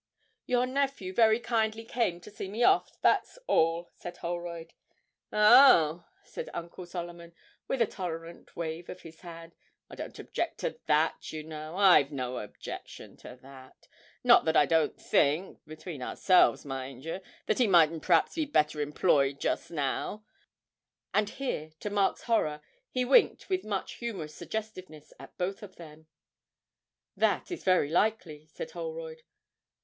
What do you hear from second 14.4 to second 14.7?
that I